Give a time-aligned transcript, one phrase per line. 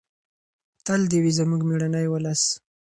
[0.85, 2.41] تل دې وي زموږ مېړنی ولس.